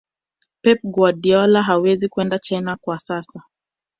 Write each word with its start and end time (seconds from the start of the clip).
pep 0.61 0.79
guardiola 0.83 1.63
hawezi 1.63 2.09
kwenda 2.09 2.39
china 2.39 2.77
kwa 2.81 2.99
sasa 2.99 3.43